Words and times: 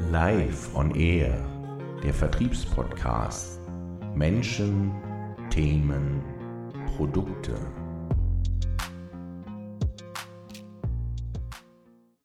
Live 0.00 0.74
on 0.74 0.94
Air, 0.94 1.44
der 2.02 2.14
Vertriebspodcast. 2.14 3.60
Menschen, 4.14 4.92
Themen, 5.50 6.22
Produkte. 6.96 7.54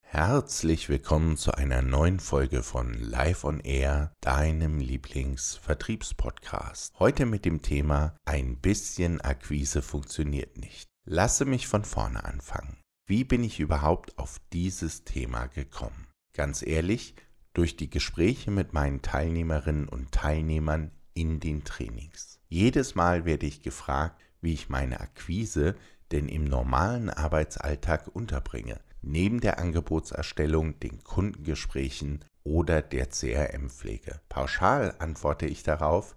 Herzlich 0.02 0.88
willkommen 0.88 1.36
zu 1.36 1.56
einer 1.56 1.82
neuen 1.82 2.20
Folge 2.20 2.62
von 2.64 2.94
Live 2.94 3.44
on 3.44 3.60
Air, 3.60 4.14
deinem 4.22 4.80
Lieblingsvertriebspodcast. 4.80 6.94
Heute 7.00 7.26
mit 7.26 7.44
dem 7.44 7.64
Thema 7.64 8.16
Ein 8.24 8.62
bisschen 8.62 9.20
Akquise 9.20 9.82
funktioniert 9.82 10.58
nicht. 10.58 10.88
Lasse 11.06 11.44
mich 11.44 11.68
von 11.68 11.84
vorne 11.84 12.24
anfangen. 12.24 12.78
Wie 13.08 13.24
bin 13.24 13.44
ich 13.44 13.60
überhaupt 13.60 14.20
auf 14.20 14.40
dieses 14.54 15.04
Thema 15.04 15.48
gekommen? 15.48 16.08
Ganz 16.34 16.62
ehrlich, 16.62 17.16
durch 17.54 17.76
die 17.76 17.90
Gespräche 17.90 18.52
mit 18.52 18.74
meinen 18.74 19.02
Teilnehmerinnen 19.02 19.88
und 19.88 20.12
Teilnehmern 20.12 20.92
in 21.14 21.40
den 21.40 21.64
Trainings. 21.64 22.40
Jedes 22.50 22.96
Mal 22.96 23.26
werde 23.26 23.46
ich 23.46 23.62
gefragt, 23.62 24.22
wie 24.42 24.54
ich 24.54 24.70
meine 24.70 25.00
Akquise 25.00 25.76
denn 26.12 26.28
im 26.28 26.44
normalen 26.44 27.10
Arbeitsalltag 27.10 28.08
unterbringe, 28.14 28.80
neben 29.02 29.40
der 29.40 29.58
Angebotserstellung, 29.58 30.80
den 30.80 31.04
Kundengesprächen 31.04 32.24
oder 32.44 32.82
der 32.82 33.10
CRM-Pflege. 33.10 34.20
Pauschal 34.30 34.94
antworte 35.00 35.48
ich 35.48 35.64
darauf, 35.64 36.16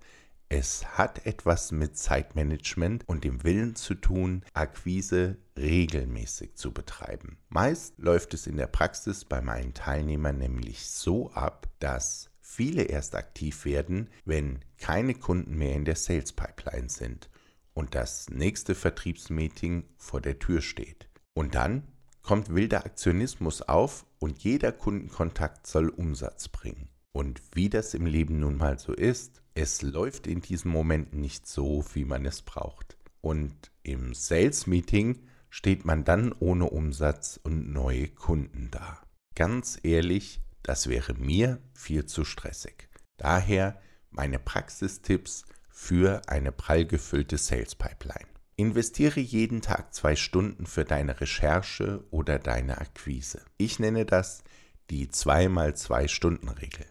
es 0.48 0.86
hat 0.96 1.26
etwas 1.26 1.72
mit 1.72 1.96
Zeitmanagement 1.96 3.02
und 3.08 3.24
dem 3.24 3.42
Willen 3.42 3.74
zu 3.74 3.94
tun, 3.94 4.44
Akquise 4.54 5.38
regelmäßig 5.58 6.54
zu 6.54 6.72
betreiben. 6.72 7.38
Meist 7.48 7.98
läuft 7.98 8.34
es 8.34 8.46
in 8.46 8.56
der 8.56 8.68
Praxis 8.68 9.24
bei 9.24 9.40
meinen 9.40 9.74
Teilnehmern 9.74 10.38
nämlich 10.38 10.86
so 10.86 11.30
ab, 11.32 11.68
dass 11.80 12.30
viele 12.40 12.84
erst 12.84 13.16
aktiv 13.16 13.64
werden, 13.64 14.08
wenn 14.24 14.60
keine 14.78 15.14
Kunden 15.14 15.56
mehr 15.56 15.74
in 15.74 15.84
der 15.84 15.96
Sales 15.96 16.32
Pipeline 16.32 16.88
sind 16.88 17.28
und 17.74 17.94
das 17.94 18.30
nächste 18.30 18.74
Vertriebsmeeting 18.74 19.84
vor 19.96 20.20
der 20.20 20.38
Tür 20.38 20.62
steht. 20.62 21.08
Und 21.34 21.54
dann 21.54 21.88
kommt 22.22 22.54
wilder 22.54 22.86
Aktionismus 22.86 23.62
auf 23.62 24.06
und 24.18 24.44
jeder 24.44 24.72
Kundenkontakt 24.72 25.66
soll 25.66 25.88
Umsatz 25.88 26.48
bringen. 26.48 26.88
Und 27.12 27.42
wie 27.52 27.68
das 27.68 27.94
im 27.94 28.06
Leben 28.06 28.38
nun 28.38 28.56
mal 28.56 28.78
so 28.78 28.92
ist, 28.92 29.42
es 29.56 29.80
läuft 29.80 30.26
in 30.26 30.42
diesem 30.42 30.70
Moment 30.70 31.14
nicht 31.14 31.46
so, 31.46 31.84
wie 31.94 32.04
man 32.04 32.26
es 32.26 32.42
braucht. 32.42 32.98
Und 33.22 33.72
im 33.82 34.12
Sales 34.12 34.66
Meeting 34.66 35.18
steht 35.48 35.86
man 35.86 36.04
dann 36.04 36.32
ohne 36.32 36.66
Umsatz 36.66 37.40
und 37.42 37.72
neue 37.72 38.08
Kunden 38.08 38.70
da. 38.70 39.00
Ganz 39.34 39.78
ehrlich, 39.82 40.42
das 40.62 40.88
wäre 40.88 41.14
mir 41.14 41.58
viel 41.72 42.04
zu 42.04 42.24
stressig. 42.24 42.88
Daher 43.16 43.80
meine 44.10 44.38
Praxistipps 44.38 45.46
für 45.70 46.20
eine 46.28 46.52
prall 46.52 46.84
gefüllte 46.84 47.38
Sales 47.38 47.74
Pipeline. 47.74 48.28
Investiere 48.56 49.20
jeden 49.20 49.62
Tag 49.62 49.94
zwei 49.94 50.16
Stunden 50.16 50.66
für 50.66 50.84
deine 50.84 51.18
Recherche 51.20 52.04
oder 52.10 52.38
deine 52.38 52.78
Akquise. 52.78 53.42
Ich 53.56 53.78
nenne 53.78 54.04
das 54.04 54.44
die 54.90 55.08
2x2 55.08 56.08
Stunden 56.08 56.48
Regel. 56.48 56.86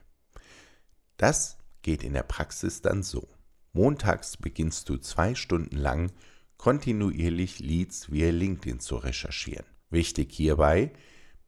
Das 1.17 1.57
geht 1.85 2.03
in 2.03 2.13
der 2.13 2.23
Praxis 2.23 2.81
dann 2.81 3.03
so. 3.03 3.27
Montags 3.71 4.37
beginnst 4.37 4.89
du 4.89 4.97
zwei 4.97 5.35
Stunden 5.35 5.77
lang 5.77 6.11
kontinuierlich 6.57 7.59
Leads 7.59 8.11
via 8.11 8.31
LinkedIn 8.31 8.79
zu 8.79 8.95
recherchieren. 8.95 9.67
Wichtig 9.91 10.33
hierbei, 10.33 10.93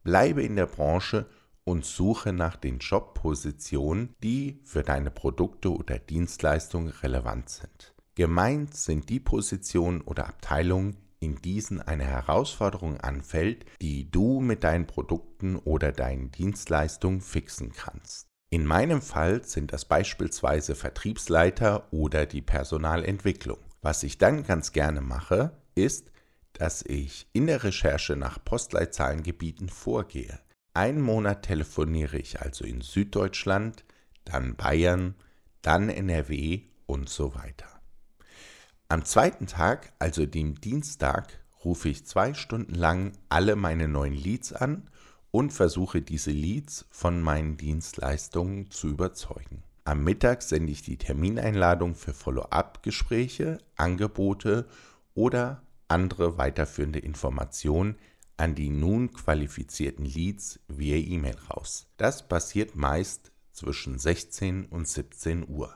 bleibe 0.04 0.44
in 0.44 0.54
der 0.54 0.66
Branche 0.66 1.26
und 1.64 1.84
suche 1.84 2.32
nach 2.32 2.54
den 2.54 2.78
Jobpositionen, 2.78 4.14
die 4.22 4.60
für 4.62 4.84
deine 4.84 5.10
Produkte 5.10 5.72
oder 5.72 5.98
Dienstleistungen 5.98 6.90
relevant 6.90 7.48
sind. 7.50 7.94
Gemeint 8.14 8.76
sind 8.76 9.08
die 9.08 9.20
Positionen 9.20 10.02
oder 10.02 10.28
Abteilungen, 10.28 10.98
in 11.18 11.42
diesen 11.42 11.82
eine 11.82 12.04
Herausforderung 12.04 13.00
anfällt, 13.00 13.64
die 13.82 14.08
du 14.08 14.40
mit 14.40 14.62
deinen 14.62 14.86
Produkten 14.86 15.56
oder 15.56 15.90
deinen 15.90 16.30
Dienstleistungen 16.30 17.22
fixen 17.22 17.72
kannst. 17.72 18.27
In 18.50 18.64
meinem 18.64 19.02
Fall 19.02 19.44
sind 19.44 19.74
das 19.74 19.84
beispielsweise 19.84 20.74
Vertriebsleiter 20.74 21.92
oder 21.92 22.24
die 22.24 22.40
Personalentwicklung. 22.40 23.58
Was 23.82 24.02
ich 24.02 24.16
dann 24.16 24.42
ganz 24.42 24.72
gerne 24.72 25.02
mache, 25.02 25.52
ist, 25.74 26.10
dass 26.54 26.82
ich 26.82 27.28
in 27.34 27.46
der 27.46 27.62
Recherche 27.62 28.16
nach 28.16 28.42
Postleitzahlengebieten 28.42 29.68
vorgehe. 29.68 30.40
Einen 30.72 31.02
Monat 31.02 31.42
telefoniere 31.42 32.16
ich 32.16 32.40
also 32.40 32.64
in 32.64 32.80
Süddeutschland, 32.80 33.84
dann 34.24 34.56
Bayern, 34.56 35.14
dann 35.60 35.90
NRW 35.90 36.62
und 36.86 37.10
so 37.10 37.34
weiter. 37.34 37.68
Am 38.88 39.04
zweiten 39.04 39.46
Tag, 39.46 39.92
also 39.98 40.24
dem 40.24 40.58
Dienstag, 40.58 41.38
rufe 41.66 41.90
ich 41.90 42.06
zwei 42.06 42.32
Stunden 42.32 42.74
lang 42.74 43.12
alle 43.28 43.56
meine 43.56 43.88
neuen 43.88 44.14
Leads 44.14 44.54
an 44.54 44.88
und 45.30 45.52
versuche 45.52 46.02
diese 46.02 46.30
Leads 46.30 46.86
von 46.90 47.20
meinen 47.20 47.56
Dienstleistungen 47.56 48.70
zu 48.70 48.88
überzeugen. 48.88 49.62
Am 49.84 50.04
Mittag 50.04 50.42
sende 50.42 50.72
ich 50.72 50.82
die 50.82 50.98
Termineinladung 50.98 51.94
für 51.94 52.12
Follow-up-Gespräche, 52.12 53.58
Angebote 53.76 54.66
oder 55.14 55.62
andere 55.88 56.36
weiterführende 56.36 56.98
Informationen 56.98 57.96
an 58.36 58.54
die 58.54 58.70
nun 58.70 59.12
qualifizierten 59.12 60.04
Leads 60.04 60.60
via 60.68 60.96
E-Mail 60.96 61.36
raus. 61.50 61.88
Das 61.96 62.28
passiert 62.28 62.76
meist 62.76 63.32
zwischen 63.52 63.98
16 63.98 64.66
und 64.66 64.86
17 64.86 65.48
Uhr. 65.48 65.74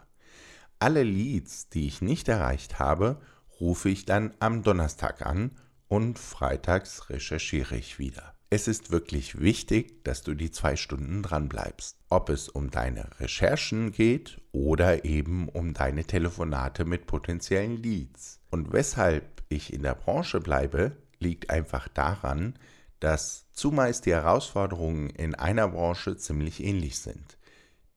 Alle 0.79 1.03
Leads, 1.03 1.69
die 1.71 1.87
ich 1.87 2.03
nicht 2.03 2.29
erreicht 2.29 2.79
habe, 2.79 3.21
rufe 3.61 3.89
ich 3.89 4.05
dann 4.05 4.35
am 4.39 4.63
Donnerstag 4.63 5.27
an 5.27 5.53
und 5.89 6.19
freitags 6.19 7.11
recherchiere 7.11 7.77
ich 7.77 7.99
wieder. 7.99 8.35
Es 8.55 8.69
ist 8.69 8.91
wirklich 8.91 9.41
wichtig, 9.41 10.05
dass 10.05 10.21
du 10.21 10.35
die 10.35 10.51
zwei 10.51 10.77
Stunden 10.77 11.23
dran 11.23 11.49
bleibst. 11.49 11.97
Ob 12.11 12.29
es 12.29 12.51
um 12.51 12.71
deine 12.71 13.09
Recherchen 13.19 13.93
geht 13.93 14.43
oder 14.53 15.07
eben 15.07 15.49
um 15.49 15.73
deine 15.73 16.05
Telefonate 16.05 16.85
mit 16.85 17.07
potenziellen 17.07 17.83
Leads. 17.83 18.41
Und 18.51 18.71
weshalb 18.71 19.43
ich 19.49 19.73
in 19.73 19.83
der 19.83 19.95
Branche 19.95 20.39
bleibe, 20.39 20.93
liegt 21.19 21.49
einfach 21.49 21.89
daran, 21.89 22.53
dass 23.01 23.47
zumeist 23.53 24.05
die 24.05 24.13
Herausforderungen 24.13 25.09
in 25.09 25.35
einer 25.35 25.69
Branche 25.69 26.19
ziemlich 26.19 26.63
ähnlich 26.63 26.99
sind. 26.99 27.39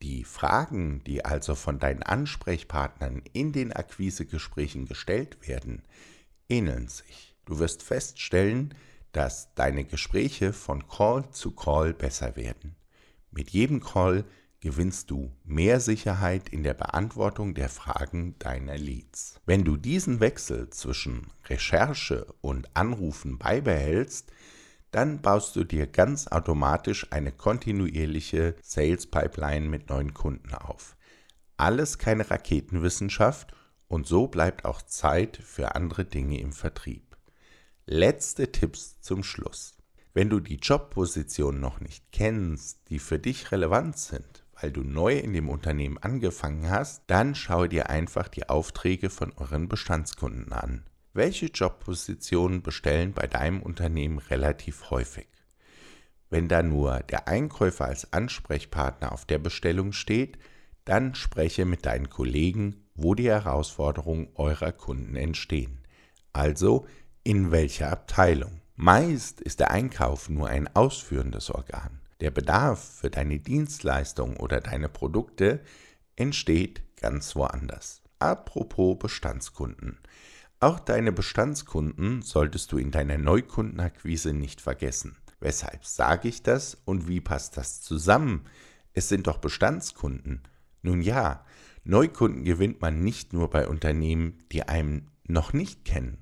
Die 0.02 0.24
Fragen, 0.24 1.04
die 1.04 1.26
also 1.26 1.56
von 1.56 1.80
deinen 1.80 2.04
Ansprechpartnern 2.04 3.24
in 3.34 3.52
den 3.52 3.74
Akquisegesprächen 3.74 4.86
gestellt 4.86 5.50
werden, 5.50 5.82
ähneln 6.48 6.88
sich. 6.88 7.36
Du 7.44 7.60
wirst 7.60 7.84
feststellen, 7.84 8.74
dass 9.16 9.54
deine 9.56 9.86
Gespräche 9.86 10.52
von 10.52 10.90
Call 10.90 11.30
zu 11.32 11.52
Call 11.52 11.94
besser 11.94 12.36
werden. 12.36 12.76
Mit 13.32 13.52
jedem 13.52 13.82
Call 13.82 14.26
gewinnst 14.60 15.10
du 15.10 15.32
mehr 15.46 15.80
Sicherheit 15.80 16.50
in 16.50 16.64
der 16.64 16.74
Beantwortung 16.74 17.54
der 17.54 17.70
Fragen 17.70 18.38
deiner 18.40 18.78
Leads. 18.78 19.40
Wenn 19.46 19.64
du 19.64 19.78
diesen 19.78 20.20
Wechsel 20.20 20.70
zwischen 20.70 21.28
Recherche 21.46 22.28
und 22.42 22.76
Anrufen 22.76 23.38
beibehältst, 23.38 24.34
dann 24.92 25.22
baust 25.22 25.56
du 25.56 25.64
dir 25.64 25.88
ganz 25.88 26.28
automatisch 26.28 27.08
eine 27.12 27.32
kontinuierliche 27.32 28.56
Sales 28.62 29.08
Pipeline 29.08 29.70
mit 29.70 29.90
neuen 29.90 30.14
Kunden 30.14 30.54
auf. 30.54 30.98
Alles 31.56 32.00
keine 32.00 32.30
Raketenwissenschaft 32.30 33.56
und 33.88 34.08
so 34.08 34.28
bleibt 34.28 34.66
auch 34.66 34.82
Zeit 34.82 35.38
für 35.38 35.76
andere 35.76 36.04
Dinge 36.04 36.42
im 36.42 36.52
Vertrieb. 36.52 37.05
Letzte 37.88 38.52
Tipps 38.52 39.00
zum 39.02 39.24
Schluss. 39.24 39.78
Wenn 40.16 40.28
du 40.28 40.40
die 40.40 40.56
Jobpositionen 40.56 41.62
noch 41.62 41.82
nicht 41.82 42.12
kennst, 42.12 42.90
die 42.90 42.98
für 42.98 43.20
dich 43.20 43.52
relevant 43.52 44.00
sind, 44.00 44.44
weil 44.60 44.72
du 44.72 44.82
neu 44.82 45.20
in 45.20 45.34
dem 45.34 45.50
Unternehmen 45.50 46.00
angefangen 46.00 46.68
hast, 46.68 47.04
dann 47.06 47.36
schau 47.36 47.68
dir 47.68 47.92
einfach 47.92 48.28
die 48.28 48.50
Aufträge 48.50 49.12
von 49.12 49.34
euren 49.34 49.70
Bestandskunden 49.70 50.52
an. 50.52 50.88
Welche 51.14 51.46
Jobpositionen 51.46 52.64
bestellen 52.64 53.14
bei 53.14 53.28
deinem 53.28 53.62
Unternehmen 53.62 54.18
relativ 54.18 54.90
häufig? 54.90 55.28
Wenn 56.32 56.48
da 56.48 56.64
nur 56.64 57.02
der 57.02 57.28
Einkäufer 57.28 57.86
als 57.86 58.12
Ansprechpartner 58.12 59.12
auf 59.12 59.26
der 59.26 59.38
Bestellung 59.38 59.92
steht, 59.92 60.40
dann 60.86 61.14
spreche 61.14 61.66
mit 61.66 61.86
deinen 61.86 62.10
Kollegen, 62.10 62.88
wo 62.96 63.14
die 63.14 63.30
Herausforderungen 63.30 64.30
eurer 64.34 64.72
Kunden 64.72 65.16
entstehen. 65.16 65.86
Also 66.34 66.88
in 67.26 67.52
welcher 67.52 67.92
Abteilung. 67.92 68.62
Meist 68.78 69.42
ist 69.42 69.60
der 69.60 69.72
Einkauf 69.72 70.30
nur 70.30 70.48
ein 70.48 70.74
ausführendes 70.74 71.50
Organ. 71.50 72.00
Der 72.22 72.32
Bedarf 72.32 73.00
für 73.00 73.10
deine 73.10 73.40
Dienstleistung 73.40 74.38
oder 74.38 74.62
deine 74.62 74.88
Produkte 74.88 75.60
entsteht 76.16 76.82
ganz 77.02 77.36
woanders. 77.36 78.02
Apropos 78.20 78.98
Bestandskunden. 78.98 79.98
Auch 80.62 80.80
deine 80.80 81.12
Bestandskunden 81.12 82.22
solltest 82.22 82.72
du 82.72 82.78
in 82.78 82.92
deiner 82.92 83.18
Neukundenakquise 83.18 84.32
nicht 84.32 84.62
vergessen. 84.62 85.18
Weshalb 85.42 85.84
sage 85.84 86.30
ich 86.30 86.44
das 86.44 86.78
und 86.86 87.10
wie 87.10 87.20
passt 87.20 87.58
das 87.58 87.82
zusammen? 87.82 88.46
es 88.96 89.10
sind 89.10 89.28
doch 89.28 89.38
Bestandskunden. 89.38 90.42
Nun 90.82 91.02
ja, 91.02 91.46
Neukunden 91.84 92.44
gewinnt 92.46 92.82
man 92.82 93.04
nicht 93.04 93.34
nur 93.34 93.50
bei 93.50 93.68
Unternehmen, 93.68 94.40
die 94.52 94.64
einem 94.64 95.08
noch 95.28 95.54
nicht 95.54 95.86
kennen. 95.86 96.18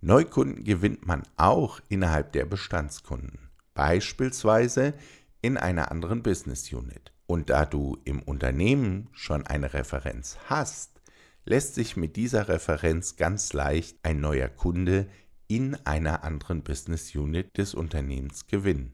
Neukunden 0.00 0.62
gewinnt 0.62 1.06
man 1.06 1.22
auch 1.36 1.80
innerhalb 1.88 2.32
der 2.32 2.44
Bestandskunden, 2.44 3.50
beispielsweise 3.74 4.94
in 5.42 5.56
einer 5.56 5.90
anderen 5.90 6.22
Business 6.22 6.72
Unit. 6.72 7.12
Und 7.26 7.50
da 7.50 7.64
du 7.64 7.98
im 8.04 8.22
Unternehmen 8.22 9.08
schon 9.12 9.46
eine 9.46 9.74
Referenz 9.74 10.38
hast, 10.46 11.00
lässt 11.44 11.74
sich 11.74 11.96
mit 11.96 12.16
dieser 12.16 12.48
Referenz 12.48 13.16
ganz 13.16 13.52
leicht 13.52 13.98
ein 14.02 14.20
neuer 14.20 14.48
Kunde 14.48 15.08
in 15.48 15.74
einer 15.86 16.22
anderen 16.22 16.62
Business 16.62 17.14
Unit 17.14 17.56
des 17.58 17.74
Unternehmens 17.74 18.46
gewinnen. 18.46 18.92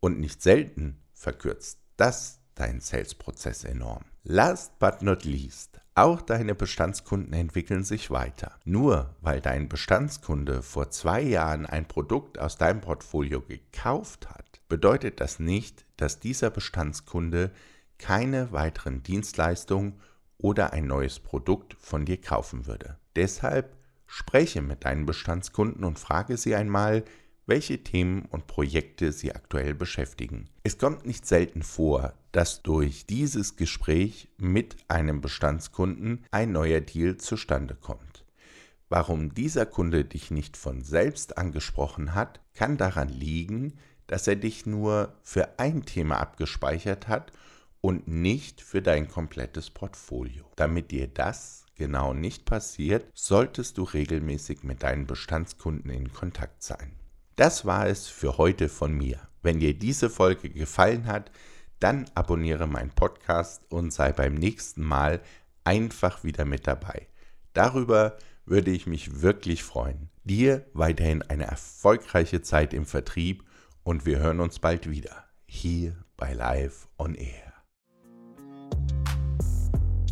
Und 0.00 0.20
nicht 0.20 0.42
selten 0.42 1.00
verkürzt 1.12 1.80
das 1.96 2.40
deinen 2.54 2.80
Sales-Prozess 2.80 3.64
enorm. 3.64 4.04
Last 4.22 4.78
but 4.78 5.02
not 5.02 5.24
least, 5.24 5.80
auch 5.98 6.22
deine 6.22 6.54
Bestandskunden 6.54 7.32
entwickeln 7.32 7.84
sich 7.84 8.10
weiter. 8.10 8.58
Nur 8.64 9.14
weil 9.20 9.40
dein 9.40 9.68
Bestandskunde 9.68 10.62
vor 10.62 10.90
zwei 10.90 11.20
Jahren 11.20 11.66
ein 11.66 11.88
Produkt 11.88 12.38
aus 12.38 12.56
deinem 12.56 12.80
Portfolio 12.80 13.40
gekauft 13.40 14.28
hat, 14.30 14.60
bedeutet 14.68 15.20
das 15.20 15.38
nicht, 15.38 15.84
dass 15.96 16.20
dieser 16.20 16.50
Bestandskunde 16.50 17.50
keine 17.98 18.52
weiteren 18.52 19.02
Dienstleistungen 19.02 20.00
oder 20.38 20.72
ein 20.72 20.86
neues 20.86 21.18
Produkt 21.18 21.74
von 21.80 22.04
dir 22.04 22.20
kaufen 22.20 22.66
würde. 22.66 22.96
Deshalb 23.16 23.76
spreche 24.06 24.62
mit 24.62 24.84
deinen 24.84 25.04
Bestandskunden 25.04 25.84
und 25.84 25.98
frage 25.98 26.36
sie 26.36 26.54
einmal, 26.54 27.04
welche 27.48 27.82
Themen 27.82 28.26
und 28.30 28.46
Projekte 28.46 29.10
sie 29.10 29.34
aktuell 29.34 29.74
beschäftigen. 29.74 30.50
Es 30.62 30.78
kommt 30.78 31.06
nicht 31.06 31.26
selten 31.26 31.62
vor, 31.62 32.12
dass 32.30 32.62
durch 32.62 33.06
dieses 33.06 33.56
Gespräch 33.56 34.28
mit 34.36 34.76
einem 34.86 35.20
Bestandskunden 35.22 36.26
ein 36.30 36.52
neuer 36.52 36.82
Deal 36.82 37.16
zustande 37.16 37.74
kommt. 37.74 38.24
Warum 38.90 39.34
dieser 39.34 39.66
Kunde 39.66 40.04
dich 40.04 40.30
nicht 40.30 40.56
von 40.56 40.82
selbst 40.82 41.38
angesprochen 41.38 42.14
hat, 42.14 42.40
kann 42.54 42.76
daran 42.76 43.08
liegen, 43.08 43.74
dass 44.06 44.26
er 44.26 44.36
dich 44.36 44.66
nur 44.66 45.14
für 45.22 45.58
ein 45.58 45.84
Thema 45.84 46.18
abgespeichert 46.18 47.08
hat 47.08 47.32
und 47.80 48.08
nicht 48.08 48.60
für 48.60 48.82
dein 48.82 49.08
komplettes 49.08 49.70
Portfolio. 49.70 50.44
Damit 50.56 50.90
dir 50.90 51.08
das 51.08 51.64
genau 51.76 52.12
nicht 52.12 52.44
passiert, 52.44 53.06
solltest 53.14 53.78
du 53.78 53.84
regelmäßig 53.84 54.64
mit 54.64 54.82
deinen 54.82 55.06
Bestandskunden 55.06 55.90
in 55.90 56.12
Kontakt 56.12 56.62
sein. 56.62 56.98
Das 57.38 57.64
war 57.64 57.86
es 57.86 58.08
für 58.08 58.36
heute 58.36 58.68
von 58.68 58.92
mir. 58.92 59.20
Wenn 59.42 59.60
dir 59.60 59.72
diese 59.72 60.10
Folge 60.10 60.50
gefallen 60.50 61.06
hat, 61.06 61.30
dann 61.78 62.10
abonniere 62.16 62.66
meinen 62.66 62.90
Podcast 62.90 63.62
und 63.70 63.92
sei 63.92 64.10
beim 64.10 64.34
nächsten 64.34 64.82
Mal 64.82 65.20
einfach 65.62 66.24
wieder 66.24 66.44
mit 66.44 66.66
dabei. 66.66 67.06
Darüber 67.52 68.18
würde 68.44 68.72
ich 68.72 68.88
mich 68.88 69.22
wirklich 69.22 69.62
freuen. 69.62 70.10
Dir 70.24 70.66
weiterhin 70.72 71.22
eine 71.22 71.44
erfolgreiche 71.44 72.42
Zeit 72.42 72.74
im 72.74 72.86
Vertrieb 72.86 73.44
und 73.84 74.04
wir 74.04 74.18
hören 74.18 74.40
uns 74.40 74.58
bald 74.58 74.90
wieder 74.90 75.24
hier 75.46 75.94
bei 76.16 76.32
Live 76.32 76.88
on 76.98 77.14
Air. 77.14 77.47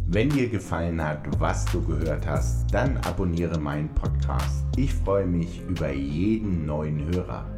Wenn 0.08 0.30
dir 0.30 0.48
gefallen 0.48 1.02
hat, 1.02 1.26
was 1.40 1.64
du 1.64 1.82
gehört 1.82 2.28
hast, 2.28 2.72
dann 2.72 2.96
abonniere 2.98 3.58
meinen 3.58 3.88
Podcast. 3.88 4.64
Ich 4.76 4.94
freue 4.94 5.26
mich 5.26 5.60
über 5.68 5.90
jeden 5.90 6.64
neuen 6.64 7.12
Hörer. 7.12 7.55